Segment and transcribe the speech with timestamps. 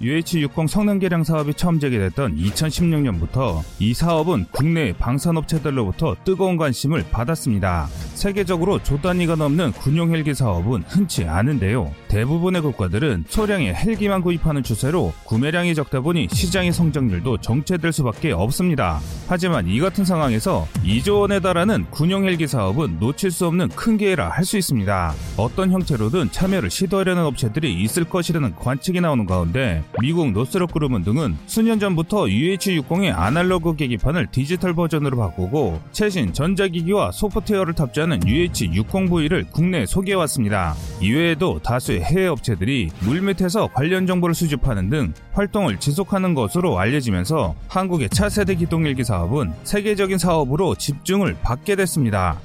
[0.00, 7.88] UH-60 성능 개량 사업이 처음 재개됐던 2016년부터 이 사업은 국내 방산업체들로부터 뜨거운 관심을 받았습니다.
[8.14, 11.92] 세계적으로 조 단위가 넘는 군용 헬기 사업은 흔치 않은데요.
[12.08, 19.00] 대부분의 국가들은 소량의 헬기만 구입하는 추세로 구매량이 적다 보니 시장의 성장률도 정체될 수밖에 없습니다.
[19.26, 24.28] 하지만 이 같은 상황에서 2조 원에 달하는 군용 헬기 사업은 놓칠 수 없는 큰 기회라
[24.30, 25.12] 할 수 있습니다.
[25.36, 31.80] 어떤 형태로든 참여를 시도하려는 업체들이 있을 것이라는 관측이 나오는 가운데 미국 노스럽 그루먼 등은 수년
[31.80, 40.74] 전부터 UH-60의 아날로그 계기판을 디지털 버전으로 바꾸고 최신 전자기기와 소프트웨어를 탑재하는 UH-60V를 국내에 소개해왔습니다.
[41.00, 48.54] 이외에도 다수의 해외 업체들이 물밑에서 관련 정보를 수집하는 등 활동을 지속하는 것으로 알려지면서 한국의 차세대
[48.54, 52.38] 기동일기 사업은 세계적인 사업으로 집중을 받게 됐습니다.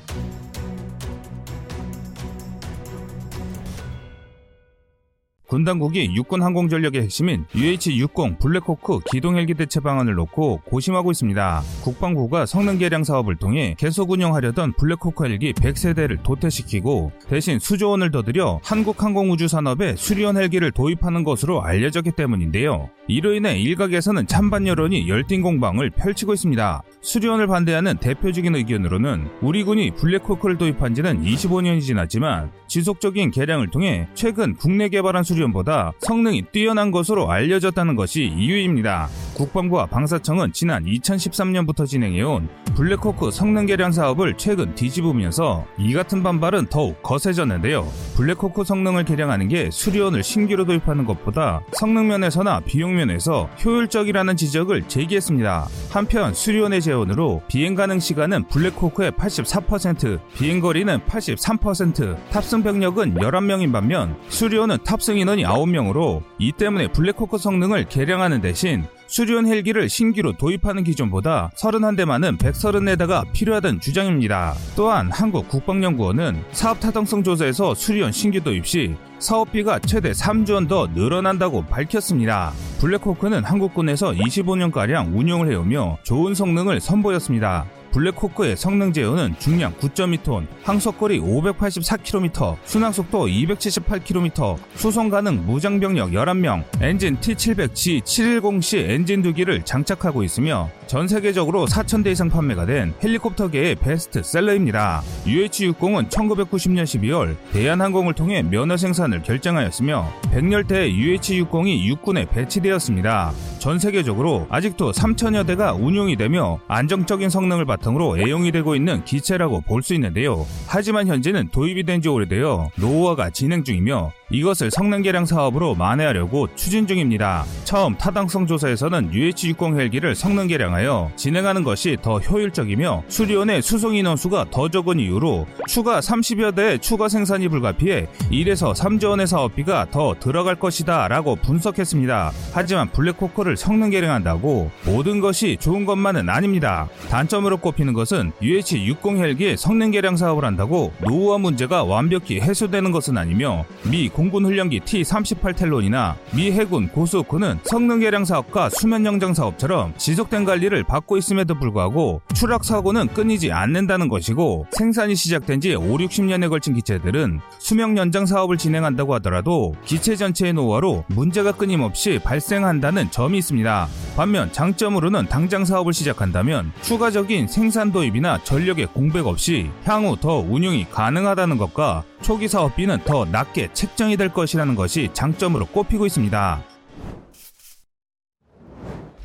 [5.54, 11.62] 군 당국이 육군 항공전력의 핵심인 UH-60 블랙호크 기동 헬기 대체 방안을 놓고 고심하고 있습니다.
[11.84, 18.24] 국방부가 성능 개량 사업을 통해 계속 운영하려던 블랙호크 헬기 100세대를 도태시키고 대신 수조 원을 더
[18.24, 22.90] 들여 한국 항공우주 산업에 수리온 헬기를 도입하는 것으로 알려졌기 때문인데요.
[23.08, 26.82] 이로 인해 일각에서는 찬반 여론이 열띤 공방을 펼치고 있습니다.
[27.02, 34.56] 수리온을 반대하는 대표적인 의견으로는 우리 군이 블랙호크를 도입한 지는 25년이 지났지만 지속적인 개량을 통해 최근
[34.56, 39.10] 국내 개발한 수리온보다 성능이 뛰어난 것으로 알려졌다는 것이 이유입니다.
[39.34, 47.02] 국방부와 방사청은 지난 2013년부터 진행해온 블랙호크 성능 개량 사업을 최근 뒤집으면서 이 같은 반발은 더욱
[47.04, 47.88] 거세졌는데요.
[48.16, 55.68] 블랙호크 성능을 개량하는 게 수리온을 신규로 도입하는 것보다 성능 면에서나 비용 면에서 효율적이라는 지적을 제기했습니다.
[55.92, 64.16] 한편 수리온의 제원으로 비행 가능 시간은 블랙호크의 84%, 비행 거리는 83%, 탑승 병력은 11명인 반면
[64.30, 71.52] 수리온은 탑승 인원이 9명으로 이 때문에 블랙호크 성능을 개량하는 대신 수리온 헬기를 신규로 도입하는 기존보다
[71.56, 74.56] 31대 많은 130대가 필요하다는 주장입니다.
[74.76, 80.88] 또한 한국 국방연구원은 사업 타당성 조사에서 수리온 신규 도입 시 사업비가 최대 3조 원 더
[80.88, 82.54] 늘어난다고 밝혔습니다.
[82.80, 87.68] 블랙호크는 한국군에서 25년가량 운용을 해오며 좋은 성능을 선보였습니다.
[87.94, 98.90] 블랙호크의 성능 제원은 중량 9.2톤, 항속거리 584km, 순항속도 278km, 수송 가능 무장병력 11명, 엔진 T700-GE-701C
[98.90, 105.02] 엔진 두 기를 장착하고 있으며 전 세계적으로 4,000대 이상 판매가 된 헬리콥터계의 베스트셀러입니다.
[105.26, 113.32] UH-60은 1990년 12월 대한항공을 통해 면허 생산을 결정하였으며 100렬대의 UH-60이 육군에 배치되었습니다.
[113.60, 119.62] 전 세계적으로 아직도 3천여 대가 운용이 되며 안정적인 성능을 바탕 으로 애용이 되고 있는 기체라고
[119.62, 120.46] 볼 수 있는데요.
[120.68, 126.88] 하지만 현재는 도입이 된 지 오래되어 노후화가 진행 중이며 이것을 성능 개량 사업으로 만회하려고 추진
[126.88, 127.46] 중입니다.
[127.66, 134.70] 처음 타당성 조사에서는 UH-60 헬기를 성능 개량하여 진행하는 것이 더 효율적이며 수리온의 수송 인원수가 더
[134.70, 141.08] 적은 이유로 추가 30여 대의 추가 생산이 불가피해 1에서 3조 원의 사업비가 더 들어갈 것이다
[141.10, 142.32] 라고 분석했습니다.
[142.54, 146.88] 하지만 블랙호크를 성능 개량한다고 모든 것이 좋은 것만은 아닙니다.
[147.12, 153.66] 단점으로 꼽히는 것은 UH-60 헬기의 성능 개량 사업을 한다고 노후화 문제가 완벽히 해소되는 것은 아니며
[153.84, 160.46] 미 공군 훈련기 T-38 텔론이나 미 해군 고수호크는 성능 개량 사업과 수면 영장 사업처럼 지속된
[160.46, 166.74] 관리를 받고 있음에도 불구하고 추락 사고는 끊이지 않는다는 것이고 생산이 시작된 지 5, 60년에 걸친
[166.74, 173.88] 기체들은 수명 연장 사업을 진행한다고 하더라도 기체 전체의 노화로 문제가 끊임없이 발생한다는 점이 있습니다.
[174.16, 181.58] 반면 장점으로는 당장 사업을 시작한다면 추가적인 생산 도입이나 전력의 공백 없이 향후 더 운용이 가능하다는
[181.58, 186.73] 것과 초기 사업비는 더 낮게 책정이 될 것이라는 것이 장점으로 꼽히고 있습니다.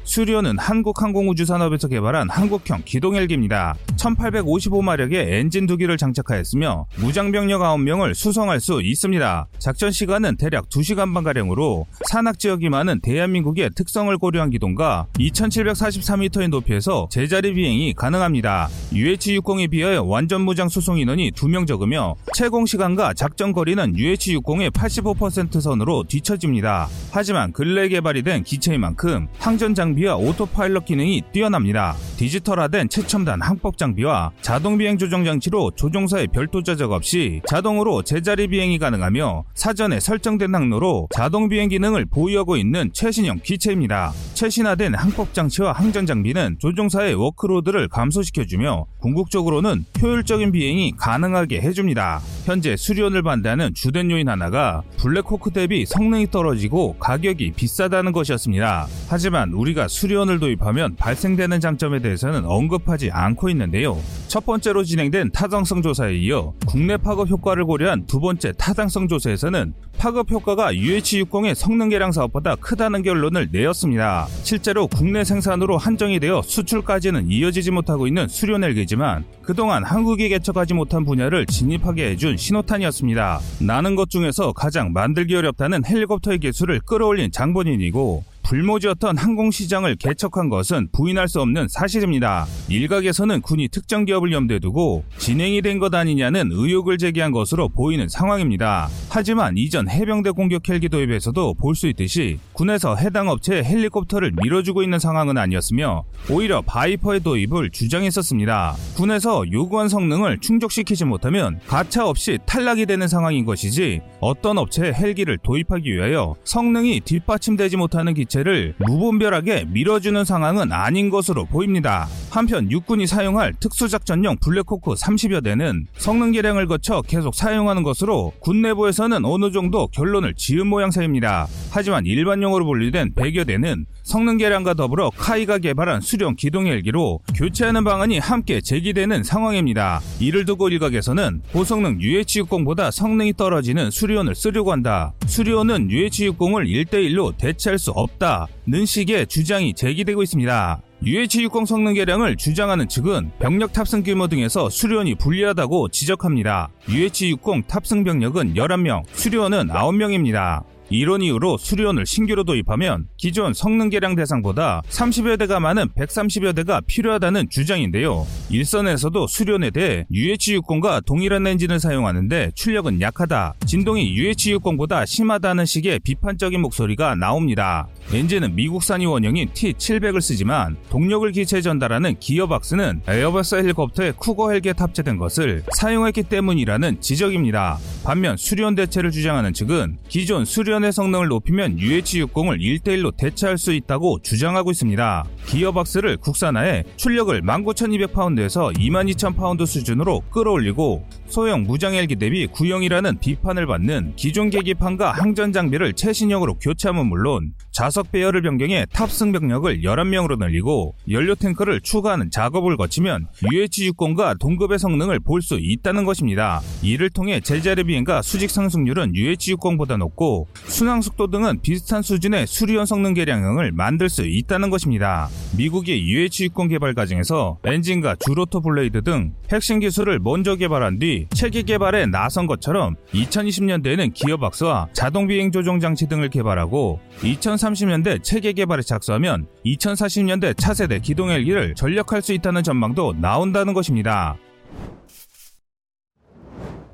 [0.09, 3.75] 수리온은 한국항공우주산업에서 개발한 한국형 기동헬기입니다.
[3.97, 9.49] 1855마력의 엔진 두 기를 장착하였으며 무장병력 9명을 수송할 수 있습니다.
[9.59, 17.53] 작전 시간은 대략 2시간 반가량으로 산악 지역이 많은 대한민국의 특성을 고려한 기동과 2743m의 높이에서 제자리
[17.53, 18.69] 비행이 가능합니다.
[18.93, 26.05] UH-60에 비하여 완전 무장 수송 인원이 2명 적으며 체공 시간과 작전 거리는 UH-60의 85% 선으로
[26.09, 26.89] 뒤처집니다.
[27.11, 31.95] 하지만 근래 개발이 된 기체인 만큼 항전 장비와 autopilot 기능이 뛰어납니다.
[32.17, 38.79] 디지털화된 최첨단 항법 장비와 자동 비행 조정 장치로 조종사의 별도 조작 없이 자동으로 제자리 비행이
[38.79, 44.13] 가능하며 사전에 설정된 항로로 자동 비행 기능을 보유하고 있는 최신형 기체입니다.
[44.35, 52.21] 최신화된 항법 장치와 항전 장비는 조종사의 workload를 감소시켜주며 궁극적으로는 효율적인 비행이 가능하게 해줍니다.
[52.49, 58.87] 현재 수리온을 반대하는 주된 요인 하나가 블랙호크 대비 성능이 떨어지고 가격이 비싸다는 것이었습니다.
[59.07, 63.99] 하지만 우리가 수리온을 도입하면 발생되는 장점에 대해서는 언급하지 않고 있는데요.
[64.29, 70.31] 첫 번째로 진행된 타당성 조사에 이어 국내 파급 효과를 고려한 두 번째 타당성 조사에서는 파급
[70.31, 74.27] 효과가 UH-60의 성능 개량 사업보다 크다는 결론을 내었습니다.
[74.45, 81.05] 실제로 국내 생산으로 한정이 되어 수출까지는 이어지지 못하고 있는 수리온 헬기지만 그동안 한국이 개척하지 못한
[81.05, 83.41] 분야를 진입하게 해준 신호탄이었습니다.
[83.61, 91.29] 나는 것 중에서 가장 만들기 어렵다는 헬리콥터의 기술을 끌어올린 장본인이고 불모지였던 항공시장을 개척한 것은 부인할
[91.29, 92.47] 수 없는 사실입니다.
[92.71, 98.89] 일각에서는 군이 특정 기업을 염두에 두고 진행이 된 것 아니냐는 의혹을 제기한 것으로 보이는 상황입니다.
[99.11, 104.83] 하지만 이전 해병대 공격 헬기 도 입에서도 볼 수 있듯이 군에서 해당 업체의 헬리콥터를 밀어주고
[104.83, 108.75] 있는 상황은 아니었으며 오히려 바이퍼의 도입을 주장했었습니다.
[108.97, 115.93] 군에서 요구한 성능을 충족시키지 못하면 가차 없이 탈락이 되는 상황인 것이지 어떤 업체의 헬기를 도입하기
[115.95, 122.07] 위하여 성능이 뒷받침되지 못하는 기 체를 무분별하게 밀어주는 상황은 아닌 것으로 보입니다.
[122.31, 129.25] 한편 육군이 사용할 특수작전용 블랙호크 30여 대는 성능 개량을 거쳐 계속 사용하는 것으로 군 내부에서는
[129.25, 131.47] 어느 정도 결론을 지은 모양새입니다.
[131.71, 138.19] 하지만 일반용으로 분류된 100여 대는 성능 개량과 더불어 카이가 개발한 수령 기동 헬기로 교체하는 방안이
[138.19, 140.01] 함께 제기되는 상황입니다.
[140.19, 145.13] 이를 두고 일각에서는 고성능 UH-60보다 성능이 떨어지는 수리온을 쓰려고 한다.
[145.27, 150.81] 수리온은 UH-60을 1대1로 대체할 수 없다는 식의 주장이 제기되고 있습니다.
[151.03, 156.71] UH-60 성능 개량을 주장하는 측은 병력 탑승 규모 등에서 수리원이 불리하다고 지적합니다.
[156.89, 160.65] UH-60 탑승 병력은 11명, 수리원은 9명입니다.
[160.91, 167.51] 이런 이유로 수리온을 신규로 도입하면 기존 성능 개량 대상보다 30여 대가 많은 130여 대가 필요하다는
[167.51, 168.27] 주장인데요.
[168.51, 173.55] 일선에서도 수리온에 대해 UH-60과 동일한 엔진을 사용하는데 출력은 약하다.
[173.67, 177.87] 진동이 UH-60보다 심하다는 식의 비판적인 목소리가 나옵니다.
[178.13, 185.63] 엔진은 미국산이 원형인 T700을 쓰지만 동력을 기체에 전달하는 기어박스는 에어버스 헬리콥터의 쿠거 헬기에 탑재된 것을
[185.77, 187.79] 사용했기 때문이라는 지적입니다.
[188.09, 194.71] 반면 수리온 대체를 주장하는 측은 기존 수리온의 성능을 높이면 UH-60을 1대1로 대체할 수 있다고 주장하고
[194.71, 195.27] 있습니다.
[195.45, 204.51] 기어박스를 국산화해 출력을 19,200파운드에서 22,000파운드 수준으로 끌어올리고 소형 무장 헬기 대비 구형이라는 비판을 받는 기존
[204.51, 211.81] 계기판과 항전 장비를 최신형으로 교체함은 물론 좌석 배열을 변경해 탑승 병력을 11명으로 늘리고 연료 탱크를
[211.81, 216.61] 추가하는 작업을 거치면 UH-60과 동급의 성능을 볼 수 있다는 것입니다.
[216.83, 223.15] 이를 통해 제자리 비행과 수직 상승률은 UH-60보다 높고 순항 속도 등은 비슷한 수준의 수리온 성능
[223.15, 225.29] 개량형을 만들 수 있다는 것입니다.
[225.57, 232.07] 미국의 UH-60 개발 과정에서 엔진과 주로터 블레이드 등 핵심 기술을 먼저 개발한 뒤 체계 개발에
[232.07, 240.57] 나선 것처럼 2020년대에는 기어박스와 자동 비행 조종 장치 등을 개발하고 2030년대 체계 개발에 착수하면 2040년대
[240.57, 244.37] 차세대 기동 헬기를 전력화할 수 있다는 전망도 나온다는 것입니다.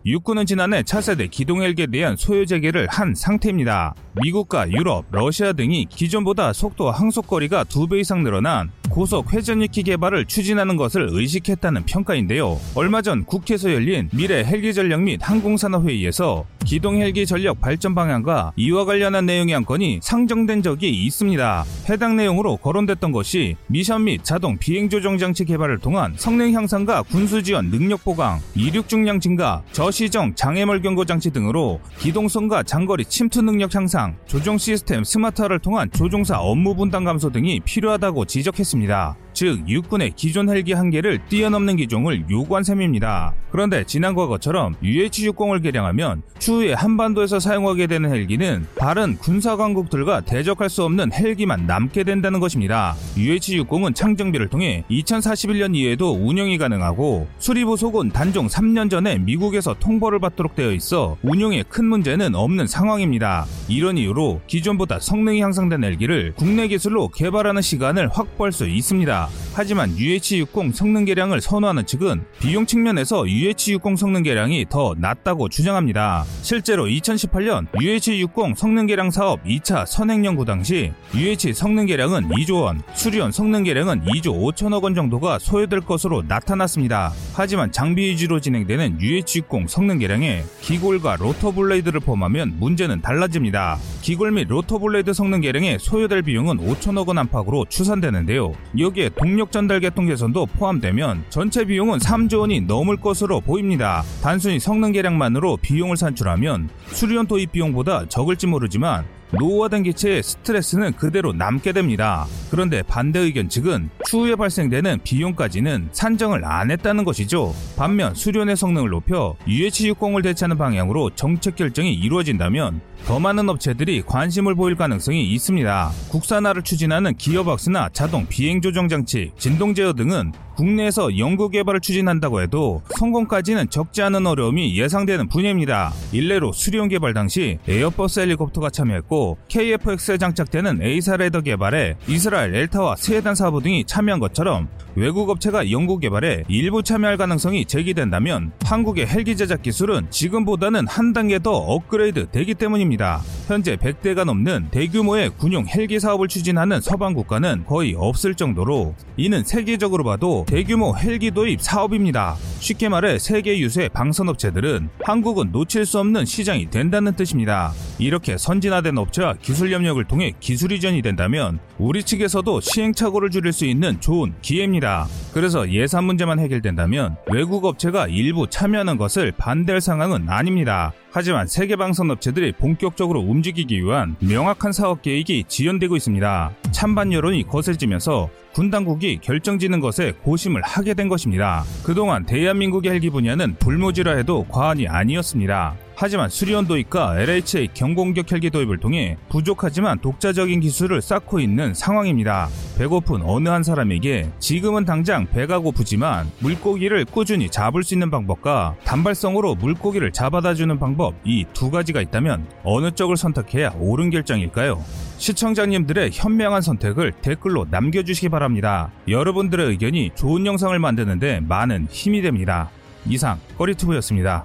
[0.07, 3.95] 육군은 지난해 차세대 기동 헬기에 대한 소요 제기를 한 상태입니다.
[4.23, 11.09] 미국과 유럽, 러시아 등이 기존보다 속도와 항속거리가 두배 이상 늘어난 고속 회전익기 개발을 추진하는 것을
[11.11, 12.61] 의식했다는 평가인데요.
[12.77, 18.53] 얼마 전 국회에서 열린 미래 헬기 전력 및 항공산업 회의에서 기동 헬기 전력 발전 방향과
[18.55, 21.65] 이와 관련한 내용의 안건이 상정된 적이 있습니다.
[21.91, 27.43] 해당 내용으로 거론됐던 것이 미션 및 자동 비행 조종 장치 개발을 통한 성능 향상과 군수
[27.43, 33.75] 지원 능력 보강, 이륙 중량 증가, 저시정 장애물 경고 장치 등으로 기동성과 장거리 침투 능력
[33.75, 38.84] 향상, 조종 시스템 스마트화를 통한 조종사 업무 분담 감소 등이 필요하다고 지적했습니다.
[38.85, 39.24] 있습니다.
[39.35, 43.35] 즉 육군의 기존 헬기 한계를 뛰어넘는 기종을 요구한 셈입니다.
[43.51, 50.83] 그런데 지난 과거처럼 UH-60을 개량하면 추후에 한반도에서 사용하게 되는 헬기는 다른 군사 강국들과 대적할 수
[50.85, 52.97] 없는 헬기만 남게 된다는 것입니다.
[53.17, 60.55] UH-60은 창정비를 통해 2041년 이후에도 운영이 가능하고 수리 부속은 단종 3년 전에 미국에서 통보를 받도록
[60.55, 63.47] 되어 있어 운용에 큰 문제는 없는 상황입니다.
[63.69, 69.24] 이런 이유로 기존보다 성능이 향상된 헬기를 국내 기술로 개발하는 시간을 확보할 수 있습니다.
[69.55, 76.25] 하지만 UH-60 성능 개량을 선호하는 측은 비용 측면에서 UH-60 성능 개량이 더 낫다고 주장합니다.
[76.43, 82.83] 실제로 2018년 UH-60 성능 개량 사업 2차 선행 연구 당시 UH 성능 개량은 2조 원,
[82.95, 87.13] 수리온 성능 개량은 2조 5천억 원 정도가 소요될 것으로 나타났습니다.
[87.35, 93.79] 하지만 장비 위주로 진행되는 UH-60 성능 개량에 기골과 로터 블레이드를 포함하면 문제는 달라집니다.
[94.03, 98.53] 기골 및 로터 블레이드 성능 개량에 소요될 비용은 5천억 원 안팎으로 추산되는데요.
[98.79, 104.03] 여기에 동력 전달 계통 개선도 포함되면 전체 비용은 3조 원이 넘을 것으로 보입니다.
[104.23, 111.73] 단순히 성능 개량만으로 비용을 산출하면 수리온 도입 비용보다 적을지 모르지만 노후화된 기체의 스트레스는 그대로 남게
[111.73, 112.27] 됩니다.
[112.51, 117.55] 그런데 반대 의견 측은 추후에 발생되는 비용까지는 산정을 안 했다는 것이죠.
[117.77, 124.77] 반면 수리온의 성능을 높여 UH60을 대체하는 방향으로 정책 결정이 이루어진다면 더 많은 업체들이 관심을 보일
[124.77, 125.91] 가능성이 있습니다.
[126.11, 132.83] 국산화를 추진하는 기어박스나 자동 비행 조종 장치, 진동 제어 등은 국내에서 연구 개발을 추진한다고 해도
[132.99, 135.93] 성공까지는 적지 않은 어려움이 예상되는 분야입니다.
[136.13, 143.35] 일례로 수리온 개발 당시 에어버스 헬리콥터가 참여했고 KF-X에 장착되는 A사 레더 개발에 이스라엘 엘타와 스웨단
[143.35, 149.63] 사부 등이 참여한 것처럼 외국 업체가 연구 개발에 일부 참여할 가능성이 제기된다면 한국의 헬기 제작
[149.63, 153.21] 기술은 지금보다는 한 단계 더 업그레이드 되기 때문입니다.
[153.49, 160.05] 현재 100대가 넘는 대규모의 군용 헬기 사업을 추진하는 서방 국가는 거의 없을 정도로 이는 세계적으로
[160.05, 162.37] 봐도 대규모 헬기 도입 사업입니다.
[162.61, 167.73] 쉽게 말해 세계 유수의 방선 업체들은 한국은 놓칠 수 없는 시장이 된다는 뜻입니다.
[167.99, 174.01] 이렇게 선진화된 업체와 기술 협력을 통해 기술 이전이 된다면 우리 측에서도 시행착오를 줄일 수 있는
[174.01, 175.07] 좋은 기회입니다.
[175.33, 180.93] 그래서 예산 문제만 해결된다면 외국 업체가 일부 참여하는 것을 반대할 상황은 아닙니다.
[181.17, 186.51] 하지만 세계 방선 업체들이 본격적으로 움직이기 위한 명확한 사업 계획이 지연되고 있습니다.
[186.73, 191.63] 찬반 여론이 거세지면서 군 당국이 결정짓는 것에 고심을 하게 된 것입니다.
[191.85, 195.77] 그동안 대한민국의 헬기 분야는 불모지라 해도 과언이 아니었습니다.
[195.97, 202.49] 하지만 수리온 도입과 LHA 경공격 헬기 도입을 통해 부족하지만 독자적인 기술을 쌓고 있는 상황입니다.
[202.77, 209.55] 배고픈 어느 한 사람에게 지금은 당장 배가 고프지만 물고기를 꾸준히 잡을 수 있는 방법과 단발성으로
[209.55, 214.83] 물고기를 잡아다 주는 방법 이 두 가지가 있다면 어느 쪽을 선택해야 옳은 결정일까요?
[215.19, 218.91] 시청자님들의 현명한 선택을 댓글로 남겨주시기 바랍니다.
[219.09, 222.71] 여러분들의 의견이 좋은 영상을 만드는데 많은 힘이 됩니다.
[223.07, 224.45] 이상 꺼리투브였습니다.